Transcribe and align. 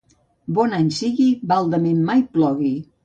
Bon 0.59 0.71
any 0.77 0.87
sigui, 0.99 1.27
baldament 1.53 2.01
mai 2.09 2.25
plogui. 2.39 2.73